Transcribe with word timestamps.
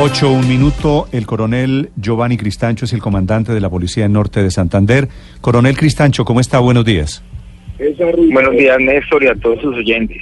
8, 0.00 0.30
un 0.30 0.48
minuto. 0.48 1.08
El 1.10 1.26
coronel 1.26 1.90
Giovanni 1.96 2.36
Cristancho 2.36 2.84
es 2.84 2.92
el 2.92 3.00
comandante 3.00 3.52
de 3.52 3.60
la 3.60 3.68
Policía 3.68 4.04
del 4.04 4.12
Norte 4.12 4.40
de 4.44 4.50
Santander. 4.52 5.08
Coronel 5.40 5.76
Cristancho, 5.76 6.24
¿cómo 6.24 6.38
está? 6.38 6.60
Buenos 6.60 6.84
días. 6.84 7.24
Buenos 8.30 8.52
días, 8.52 8.78
Néstor, 8.78 9.24
y 9.24 9.26
a 9.26 9.34
todos 9.34 9.60
sus 9.60 9.74
oyentes. 9.74 10.18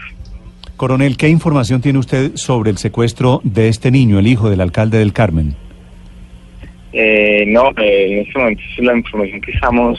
Coronel, 0.78 1.18
¿qué 1.18 1.28
información 1.28 1.82
tiene 1.82 1.98
usted 1.98 2.36
sobre 2.36 2.70
el 2.70 2.78
secuestro 2.78 3.42
de 3.44 3.68
este 3.68 3.90
niño, 3.90 4.18
el 4.18 4.28
hijo 4.28 4.48
del 4.48 4.62
alcalde 4.62 4.96
del 4.96 5.12
Carmen? 5.12 5.54
Eh, 6.94 7.44
no, 7.46 7.68
eh, 7.76 8.12
en 8.12 8.18
este 8.20 8.38
momento 8.38 8.62
la 8.78 8.96
información 8.96 9.42
que 9.42 9.50
estamos 9.50 9.98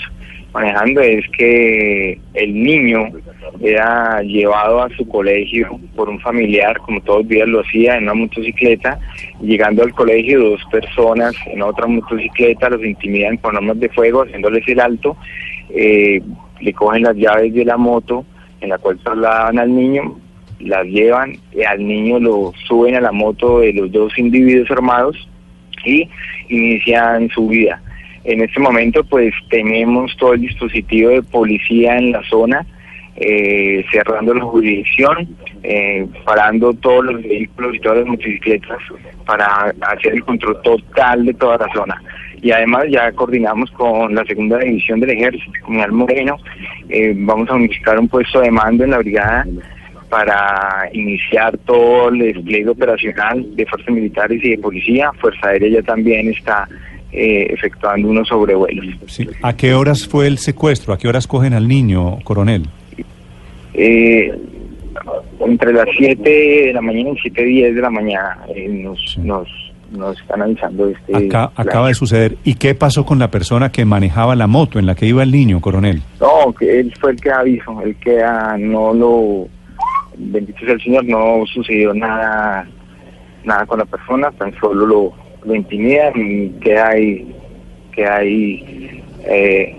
manejando 0.54 1.02
es 1.02 1.26
que 1.38 2.20
el 2.34 2.64
niño 2.64 3.10
era 3.62 4.22
llevado 4.22 4.84
a 4.84 4.90
su 4.90 5.08
colegio 5.08 5.80
por 5.96 6.10
un 6.10 6.20
familiar, 6.20 6.78
como 6.80 7.02
todos 7.02 7.22
los 7.22 7.30
días 7.30 7.48
lo 7.48 7.62
hacía, 7.62 7.98
en 7.98 8.04
una 8.04 8.14
motocicleta. 8.14 9.00
Llegando 9.42 9.84
al 9.84 9.94
colegio, 9.94 10.52
dos 10.52 10.62
personas 10.72 11.36
en 11.48 11.62
otra 11.62 11.88
motocicleta 11.88 12.70
los 12.70 12.84
intimidan 12.84 13.38
con 13.38 13.56
armas 13.56 13.80
de 13.80 13.89
fuego, 13.89 14.23
haciéndoles 14.23 14.67
el 14.67 14.80
alto. 14.80 15.17
Eh, 15.70 16.22
le 16.59 16.73
cogen 16.73 17.04
las 17.04 17.16
llaves 17.16 17.54
de 17.54 17.66
la 17.66 17.78
moto 17.78 18.26
en 18.61 18.70
la 18.70 18.78
cual 18.78 18.98
trasladan 19.04 19.59
al 19.59 19.76
niño, 19.76 20.20
las 20.59 20.86
llevan, 20.86 21.38
y 21.54 21.64
al 21.64 21.86
niño 21.86 22.20
lo 22.20 22.54
suben 22.67 22.95
a 22.95 23.02
la 23.02 23.11
moto 23.11 23.59
de 23.59 23.73
los 23.73 23.92
dos 23.92 24.17
individuos 24.17 24.70
armados 24.72 25.28
y 25.86 26.09
inician 26.50 27.30
su 27.30 27.48
vida. 27.48 27.82
En 28.28 28.42
este 28.42 28.59
momento 28.59 29.06
pues 29.06 29.33
tenemos 29.50 30.14
todo 30.17 30.33
el 30.33 30.42
dispositivo 30.42 31.11
de 31.11 31.23
policía 31.23 31.95
en 31.95 32.11
la 32.11 32.22
zona, 32.23 32.66
eh, 33.16 33.86
cerrando 33.89 34.33
la 34.33 34.44
jurisdicción, 34.44 35.30
eh, 35.64 36.06
parando 36.25 36.73
todos 36.73 37.05
los 37.05 37.23
vehículos 37.23 37.75
y 37.75 37.80
todas 37.80 38.00
las 38.00 38.08
motocicletas 38.08 38.80
para 39.25 39.73
hacer 39.80 40.14
el 40.14 40.25
control 40.25 40.61
total 40.61 41.25
de 41.25 41.33
toda 41.36 41.58
la 41.58 41.73
zona. 41.73 42.03
Y 42.42 42.52
además 42.52 42.88
ya 42.89 43.14
coordinamos 43.14 43.72
con 43.72 44.14
la 44.14 44.25
segunda 44.25 44.58
división 44.58 45.00
del 45.00 45.11
ejército, 45.11 45.53
con 45.64 45.80
el 45.80 45.94
Moreno, 45.94 46.38
eh, 46.89 47.14
vamos 47.16 47.50
a 47.50 47.55
unificar 47.55 47.98
un 47.98 48.09
puesto 48.09 48.42
de 48.42 48.52
mando 48.52 48.83
en 48.83 48.92
la 48.92 48.98
brigada 48.98 49.45
para 50.09 50.89
iniciar 50.92 51.58
todo 51.59 52.09
el 52.09 52.20
despliegue 52.20 52.70
operacional 52.72 53.55
de 53.55 53.66
fuerzas 53.66 53.94
militares 53.94 54.44
y 54.44 54.50
de 54.50 54.58
policía. 54.58 55.14
Fuerza 55.14 55.48
Aérea 55.48 55.80
ya 55.80 55.81
también 55.81 56.28
está 56.28 56.67
eh, 57.18 57.48
efectuando 57.54 58.08
unos 58.10 58.28
sobrevuelos. 58.28 58.86
Sí. 59.08 59.28
¿A 59.42 59.56
qué 59.56 59.73
horas 59.73 60.08
fue 60.08 60.28
el 60.28 60.38
secuestro? 60.38 60.94
¿A 60.94 60.98
qué 60.98 61.08
horas 61.08 61.26
cogen 61.28 61.54
al 61.54 61.68
niño, 61.68 62.20
coronel? 62.23 62.64
Eh, 63.73 64.32
entre 65.40 65.73
las 65.73 65.88
7 65.98 66.22
de 66.30 66.73
la 66.73 66.82
mañana 66.82 67.10
y 67.12 67.18
7 67.22 67.44
10 67.44 67.76
de 67.76 67.82
la 67.82 67.90
mañana 67.90 68.38
eh, 68.56 68.68
nos, 68.70 69.00
Sí. 69.14 69.22
nos, 69.22 69.48
nos 69.92 70.20
están 70.20 70.42
avisando 70.42 70.90
este 70.90 71.16
Acá, 71.16 71.52
acaba 71.56 71.88
de 71.88 71.94
suceder. 71.94 72.38
¿Y 72.44 72.56
qué 72.56 72.76
pasó 72.76 73.06
con 73.06 73.20
la 73.20 73.30
persona 73.32 73.72
que 73.72 73.86
manejaba 73.86 74.36
la 74.36 74.48
moto 74.48 74.80
en 74.80 74.86
la 74.86 74.95
que 74.95 75.06
iba 75.06 75.23
el 75.23 75.32
niño, 75.32 75.62
coronel? 75.62 76.02
No, 76.20 76.54
que 76.54 76.80
él 76.80 76.94
fue 77.00 77.11
el 77.11 77.22
que 77.22 77.32
avisó, 77.32 77.82
el 77.82 77.95
que 77.98 78.22
ah, 78.23 78.56
no 78.60 78.94
lo, 78.94 79.48
bendito 80.17 80.60
sea 80.60 80.73
el 80.73 80.82
Señor, 80.82 81.06
no 81.06 81.44
sucedió 81.54 81.94
nada, 81.94 82.67
nada 83.45 83.66
con 83.66 83.80
la 83.80 83.86
persona, 83.86 84.32
tan 84.32 84.54
solo 84.60 84.86
lo, 84.86 85.14
lo 85.45 85.55
intimidan 85.55 86.14
y 86.15 86.49
queda 86.61 86.89
ahí, 86.89 87.36
queda 87.93 88.17
ahí 88.17 89.02
eh, 89.25 89.75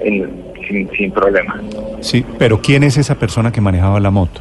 en- 0.00 0.30
sin, 0.68 0.88
sin 0.90 1.10
problema. 1.10 1.60
Sí, 2.00 2.24
pero 2.38 2.60
¿quién 2.60 2.82
es 2.84 2.96
esa 2.96 3.14
persona 3.16 3.50
que 3.50 3.60
manejaba 3.60 3.98
la 4.00 4.10
moto? 4.10 4.40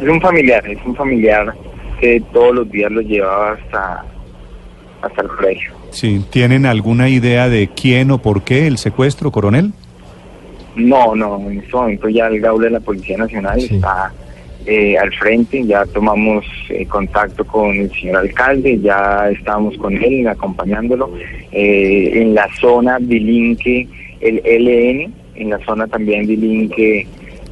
Es 0.00 0.08
un 0.08 0.20
familiar, 0.20 0.66
es 0.68 0.78
un 0.84 0.94
familiar 0.94 1.52
que 2.00 2.20
todos 2.32 2.54
los 2.54 2.70
días 2.70 2.90
lo 2.92 3.00
llevaba 3.00 3.52
hasta, 3.52 4.04
hasta 5.02 5.22
el 5.22 5.28
colegio. 5.28 5.72
Sí, 5.90 6.24
¿tienen 6.30 6.66
alguna 6.66 7.08
idea 7.08 7.48
de 7.48 7.68
quién 7.68 8.10
o 8.10 8.18
por 8.18 8.42
qué 8.42 8.66
el 8.66 8.78
secuestro, 8.78 9.30
coronel? 9.30 9.72
No, 10.76 11.14
no, 11.16 11.38
en 11.50 11.58
este 11.58 11.72
momento 11.76 12.08
ya 12.08 12.28
el 12.28 12.40
gaule 12.40 12.66
de 12.66 12.72
la 12.72 12.80
Policía 12.80 13.16
Nacional 13.18 13.60
Sí. 13.60 13.76
está 13.76 14.12
eh, 14.70 14.98
al 14.98 15.10
frente, 15.14 15.64
ya 15.64 15.86
tomamos 15.86 16.44
eh, 16.68 16.84
contacto 16.84 17.42
con 17.46 17.74
el 17.74 17.90
señor 17.90 18.16
alcalde, 18.18 18.78
ya 18.78 19.30
estamos 19.30 19.78
con 19.78 19.96
él 19.96 20.28
acompañándolo. 20.28 21.10
Eh, 21.52 22.20
en 22.20 22.34
la 22.34 22.46
zona 22.60 22.98
bilinque 23.00 23.88
el 24.20 24.42
LN, 24.44 25.14
en 25.36 25.50
la 25.50 25.58
zona 25.64 25.86
también 25.86 26.26
bilinque 26.26 27.06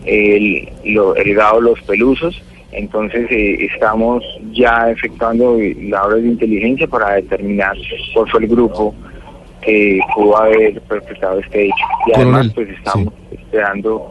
el, 0.04 0.68
lo, 0.84 1.16
el 1.16 1.34
gado 1.34 1.62
Los 1.62 1.80
Pelusos. 1.84 2.42
Entonces 2.72 3.26
eh, 3.30 3.64
estamos 3.72 4.22
ya 4.52 4.90
efectuando 4.90 5.58
labores 5.88 6.22
de 6.22 6.28
inteligencia 6.28 6.86
para 6.86 7.14
determinar 7.14 7.74
cuál 8.12 8.28
fue 8.28 8.40
el 8.40 8.48
grupo 8.48 8.94
que 9.62 10.00
pudo 10.14 10.36
haber 10.36 10.82
perpetrado 10.82 11.40
este 11.40 11.64
hecho. 11.64 11.84
Y 12.08 12.12
además 12.14 12.52
pues 12.54 12.68
estamos 12.68 13.14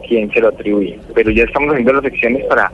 quién 0.08 0.30
se 0.32 0.40
lo 0.40 0.48
atribuye. 0.48 0.98
Pero 1.14 1.30
ya 1.30 1.44
estamos 1.44 1.70
haciendo 1.72 1.92
las 1.94 2.04
acciones 2.04 2.44
para 2.46 2.70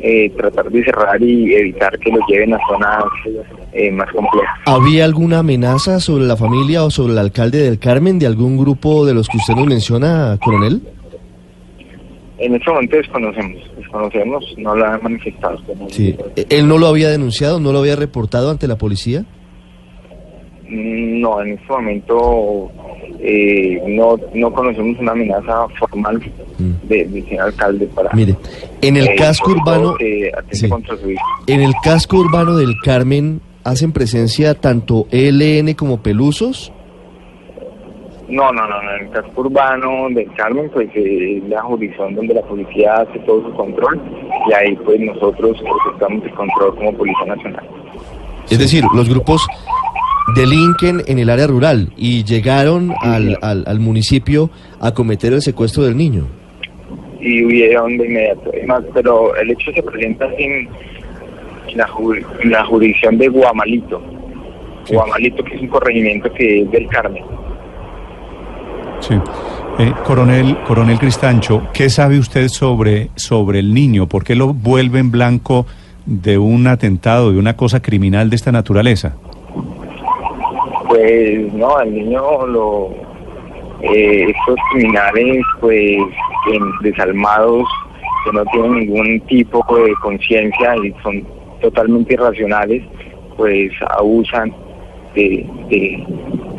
eh, 0.00 0.30
tratar 0.36 0.70
de 0.70 0.84
cerrar 0.84 1.22
y 1.22 1.54
evitar 1.54 1.98
que 1.98 2.10
lo 2.10 2.18
lleven 2.28 2.54
a 2.54 2.58
zonas 2.68 3.04
eh, 3.72 3.90
más 3.90 4.10
complejas. 4.12 4.54
¿Había 4.66 5.04
alguna 5.04 5.38
amenaza 5.40 6.00
sobre 6.00 6.24
la 6.24 6.36
familia 6.36 6.84
o 6.84 6.90
sobre 6.90 7.12
el 7.12 7.18
alcalde 7.18 7.58
del 7.62 7.78
Carmen 7.78 8.18
de 8.18 8.26
algún 8.26 8.56
grupo 8.58 9.04
de 9.06 9.14
los 9.14 9.28
que 9.28 9.38
usted 9.38 9.54
nos 9.54 9.66
menciona, 9.66 10.38
coronel? 10.42 10.80
En 12.38 12.54
este 12.54 12.70
momento 12.70 12.96
desconocemos, 12.96 13.62
desconocemos, 13.78 14.44
no 14.58 14.74
lo 14.74 14.84
han 14.84 15.02
manifestado. 15.02 15.58
Sí. 15.88 16.16
¿E- 16.36 16.46
¿Él 16.50 16.68
no 16.68 16.78
lo 16.78 16.88
había 16.88 17.08
denunciado, 17.08 17.60
no 17.60 17.72
lo 17.72 17.78
había 17.78 17.96
reportado 17.96 18.50
ante 18.50 18.66
la 18.66 18.76
policía? 18.76 19.24
Mm, 20.68 21.20
No, 21.20 21.40
en 21.40 21.52
este 21.52 21.72
momento 21.72 22.70
eh, 23.24 23.82
no, 23.88 24.16
no 24.34 24.52
conocemos 24.52 24.98
una 25.00 25.12
amenaza 25.12 25.66
formal 25.78 26.20
Mm. 26.58 26.86
de- 26.88 27.08
señor 27.28 27.46
alcalde 27.46 27.86
para... 27.94 28.10
Mire, 28.12 28.36
en 28.80 28.96
el 28.96 29.08
eh, 29.08 29.16
casco 29.16 29.50
urbano, 29.50 29.94
que 29.96 30.30
atente 30.32 30.54
sí. 30.56 30.68
contra 30.68 30.96
su 30.96 31.10
hijo. 31.10 31.20
en 31.48 31.62
el 31.62 31.72
casco 31.82 32.18
urbano 32.18 32.54
del 32.56 32.74
Carmen 32.84 33.40
hacen 33.64 33.90
presencia 33.92 34.54
tanto 34.54 35.06
ELN 35.10 35.74
como 35.74 36.00
Pelusos. 36.00 36.70
No, 38.28 38.50
no, 38.52 38.66
no, 38.66 38.76
en 38.98 39.04
el 39.06 39.10
casco 39.10 39.40
urbano 39.42 40.08
del 40.10 40.32
Carmen, 40.34 40.70
pues 40.72 40.88
eh, 40.94 41.38
es 41.42 41.48
la 41.48 41.60
jurisdicción 41.62 42.14
donde 42.14 42.34
la 42.34 42.42
policía 42.42 42.94
hace 42.94 43.18
todo 43.20 43.42
su 43.42 43.52
control 43.54 44.00
y 44.48 44.52
ahí 44.54 44.76
pues 44.84 44.98
nosotros 45.00 45.56
efectuamos 45.86 46.24
el 46.24 46.34
control 46.34 46.74
como 46.76 46.92
Policía 46.94 47.26
Nacional. 47.26 47.64
Es 48.48 48.58
decir, 48.58 48.84
los 48.94 49.08
grupos 49.08 49.46
delinquen 50.34 51.02
en 51.06 51.18
el 51.18 51.30
área 51.30 51.46
rural 51.46 51.92
y 51.96 52.24
llegaron 52.24 52.92
al, 53.00 53.38
al, 53.42 53.64
al 53.66 53.80
municipio 53.80 54.50
a 54.80 54.92
cometer 54.92 55.32
el 55.32 55.42
secuestro 55.42 55.84
del 55.84 55.96
niño. 55.96 56.26
y 57.20 57.42
huyeron 57.44 57.96
de 57.96 58.06
inmediato. 58.06 58.50
Además, 58.52 58.82
pero 58.92 59.34
el 59.36 59.50
hecho 59.50 59.72
se 59.74 59.82
presenta 59.82 60.26
en 60.38 60.68
la, 61.74 61.86
ju- 61.88 62.22
en 62.42 62.50
la 62.50 62.64
jurisdicción 62.66 63.16
de 63.18 63.28
Guamalito. 63.28 64.02
Sí. 64.84 64.94
Guamalito, 64.94 65.42
que 65.42 65.54
es 65.54 65.62
un 65.62 65.68
corregimiento 65.68 66.30
que 66.34 66.60
es 66.62 66.70
del 66.70 66.86
Carmen. 66.88 67.24
Sí. 69.00 69.14
Eh, 69.78 69.92
coronel, 70.06 70.56
coronel 70.66 70.98
Cristancho, 70.98 71.66
¿qué 71.72 71.88
sabe 71.90 72.18
usted 72.18 72.48
sobre, 72.48 73.08
sobre 73.16 73.58
el 73.58 73.74
niño? 73.74 74.06
¿Por 74.06 74.22
qué 74.24 74.34
lo 74.34 74.52
vuelven 74.54 75.10
blanco 75.10 75.66
de 76.06 76.38
un 76.38 76.66
atentado, 76.66 77.32
de 77.32 77.38
una 77.38 77.56
cosa 77.56 77.80
criminal 77.80 78.30
de 78.30 78.36
esta 78.36 78.52
naturaleza? 78.52 79.16
Pues 80.94 81.52
no, 81.54 81.76
al 81.76 81.92
niño 81.92 82.46
lo. 82.46 82.90
eh, 83.82 84.26
estos 84.30 84.56
criminales, 84.72 85.42
pues, 85.60 85.98
en- 86.52 86.72
desalmados, 86.82 87.66
que 88.24 88.32
no 88.32 88.44
tienen 88.46 88.78
ningún 88.78 89.20
tipo 89.26 89.58
de 89.76 89.92
conciencia 90.00 90.76
y 90.84 90.94
son 91.02 91.24
totalmente 91.60 92.14
irracionales, 92.14 92.82
pues 93.36 93.72
abusan 93.98 94.54
de, 95.16 95.44
de- 95.68 96.06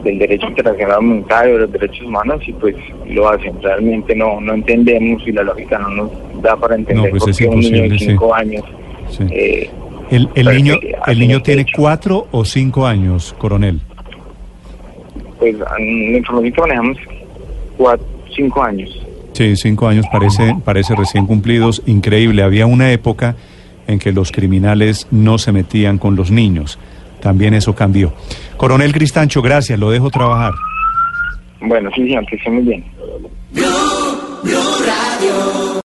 del 0.03 0.19
derecho 0.19 0.47
internacional 0.47 0.99
humanitario, 0.99 1.53
de 1.53 1.59
los 1.61 1.71
derechos 1.71 2.05
humanos 2.05 2.41
y 2.45 2.51
pues 2.53 2.75
lo 3.07 3.29
hacen. 3.29 3.53
Realmente 3.63 4.13
no, 4.15 4.39
no 4.41 4.53
entendemos 4.53 5.25
y 5.25 5.31
la 5.31 5.43
lógica 5.43 5.79
no 5.79 5.89
nos 5.91 6.11
da 6.43 6.55
para 6.57 6.75
entender 6.75 7.09
pues 7.09 7.21
por 7.23 7.29
es 7.31 7.37
qué 7.37 7.47
un 7.47 7.59
niño 7.59 7.71
de 7.71 7.77
imposible, 7.87 7.99
sí. 7.99 8.05
5 8.11 8.35
años 8.35 8.63
Sí. 9.09 9.23
eh, 9.31 9.69
El, 10.11 10.29
el 10.35 10.47
niño, 10.57 10.75
el 11.07 11.19
niño 11.19 11.41
tiene 11.41 11.65
cuatro 11.75 12.27
o 12.31 12.43
cinco 12.45 12.85
años, 12.85 13.33
coronel. 13.37 13.79
Pues 15.45 15.59
la 15.59 16.17
información 16.17 16.53
que 16.53 16.61
manejamos, 16.61 16.97
cuatro, 17.77 18.07
cinco 18.35 18.63
años. 18.63 18.89
Sí, 19.33 19.55
cinco 19.55 19.87
años 19.87 20.07
parece, 20.11 20.55
parece 20.65 20.95
recién 20.95 21.27
cumplidos. 21.27 21.83
Increíble. 21.85 22.41
Había 22.41 22.65
una 22.65 22.91
época 22.91 23.35
en 23.85 23.99
que 23.99 24.11
los 24.11 24.31
criminales 24.31 25.07
no 25.11 25.37
se 25.37 25.51
metían 25.51 25.99
con 25.99 26.15
los 26.15 26.31
niños. 26.31 26.79
También 27.21 27.53
eso 27.53 27.75
cambió. 27.75 28.11
Coronel 28.57 28.91
Cristancho, 28.91 29.43
gracias. 29.43 29.77
Lo 29.77 29.91
dejo 29.91 30.09
trabajar. 30.09 30.53
Bueno, 31.61 31.91
sí, 31.93 32.01
señor, 32.01 32.25
que 32.25 32.37
esté 32.37 32.49
muy 32.49 32.63
bien. 32.63 32.83
Blue 33.51 34.57
Radio. 34.83 35.64